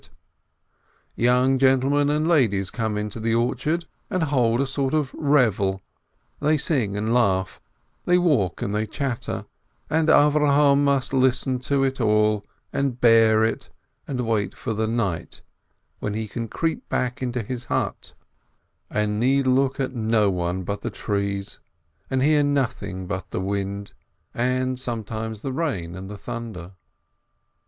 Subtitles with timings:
[0.01, 0.07] tf
[1.15, 5.83] Young gentlemen and young ladies come into the orchard, and hold a sort of revel;
[6.39, 7.61] they sing and laugh,
[8.05, 9.45] they walk and they chatter,
[9.91, 12.43] and Avrohom must listen to it all,
[12.73, 13.69] and bear it,
[14.07, 15.43] and wait for the night,
[15.99, 18.15] when he can creep back into his hut,
[18.89, 21.59] and need look at no one but the trees,
[22.09, 23.93] and hear nothing but the wind,
[24.33, 26.71] and sometimes the rain and the thunder.